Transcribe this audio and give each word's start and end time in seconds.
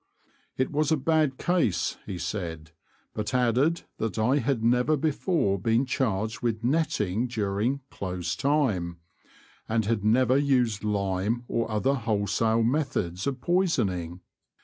It 0.57 0.71
was 0.71 0.91
a 0.91 0.97
bad 0.97 1.37
case 1.37 1.97
he 2.07 2.17
said, 2.17 2.71
but 3.13 3.35
added 3.35 3.83
that 3.99 4.17
I 4.17 4.37
had 4.39 4.63
never 4.63 4.97
before 4.97 5.59
been 5.59 5.85
charged 5.85 6.41
with 6.41 6.63
netting 6.63 7.27
during'' 7.27 7.81
close 7.91 8.35
time," 8.35 8.97
and 9.69 9.85
had 9.85 10.03
never 10.03 10.37
used 10.37 10.83
lime 10.83 11.43
or 11.47 11.69
other 11.69 11.93
wholesale 11.93 12.63
methods 12.63 13.27
of 13.27 13.41
pois 13.41 13.77
oning. 13.77 14.21